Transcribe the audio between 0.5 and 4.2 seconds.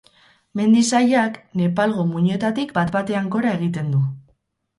Mendi sailak Nepalgo muinoetatik bat-batean gora egiten du.